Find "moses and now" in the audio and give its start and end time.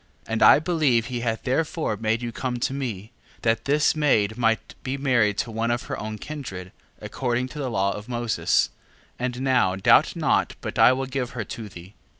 8.09-9.75